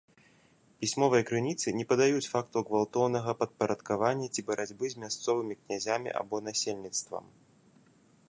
Пісьмовыя 0.83 1.25
крыніцы 1.31 1.73
не 1.81 1.83
падаюць 1.91 2.29
фактаў 2.35 2.65
гвалтоўнага 2.69 3.35
падпарадкавання 3.43 4.27
ці 4.35 4.41
барацьбы 4.49 4.85
з 4.93 5.03
мясцовымі 5.05 5.53
князямі 5.61 6.09
або 6.23 6.35
насельніцтвам. 6.47 7.25